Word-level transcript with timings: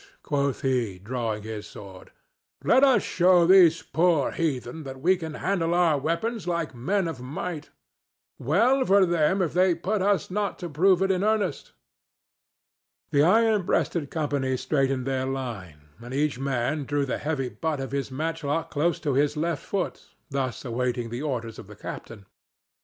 quoth 0.23 0.63
he, 0.63 0.97
drawing 0.97 1.43
his 1.43 1.67
sword. 1.67 2.09
"Let 2.63 2.83
us 2.83 3.03
show 3.03 3.45
these 3.45 3.83
poor 3.83 4.31
heathen 4.31 4.81
that 4.81 4.99
we 4.99 5.15
can 5.15 5.35
handle 5.35 5.75
our 5.75 5.95
weapons 5.99 6.47
like 6.47 6.73
men 6.73 7.07
of 7.07 7.21
might. 7.21 7.69
Well 8.39 8.83
for 8.83 9.05
them 9.05 9.43
if 9.43 9.53
they 9.53 9.75
put 9.75 10.01
us 10.01 10.31
not 10.31 10.57
to 10.57 10.69
prove 10.69 11.03
it 11.03 11.11
in 11.11 11.23
earnest!" 11.23 11.73
The 13.11 13.21
iron 13.21 13.61
breasted 13.61 14.09
company 14.09 14.57
straightened 14.57 15.05
their 15.05 15.27
line, 15.27 15.89
and 16.01 16.15
each 16.15 16.39
man 16.39 16.85
drew 16.85 17.05
the 17.05 17.19
heavy 17.19 17.49
butt 17.49 17.79
of 17.79 17.91
his 17.91 18.09
matchlock 18.09 18.71
close 18.71 18.99
to 19.01 19.13
his 19.13 19.37
left 19.37 19.63
foot, 19.63 20.01
thus 20.31 20.65
awaiting 20.65 21.11
the 21.11 21.21
orders 21.21 21.59
of 21.59 21.67
the 21.67 21.75
captain. 21.75 22.25